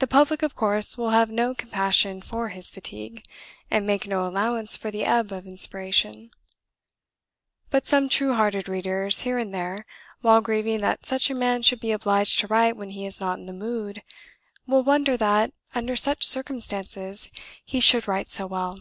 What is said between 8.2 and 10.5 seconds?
hearted readers here and there, while